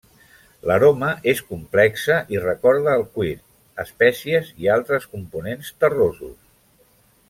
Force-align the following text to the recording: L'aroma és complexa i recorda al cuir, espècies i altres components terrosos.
L'aroma 0.69 1.09
és 1.33 1.41
complexa 1.49 2.17
i 2.37 2.41
recorda 2.47 2.91
al 2.95 3.05
cuir, 3.19 3.37
espècies 3.87 4.53
i 4.65 4.75
altres 4.81 5.09
components 5.17 5.75
terrosos. 5.87 6.39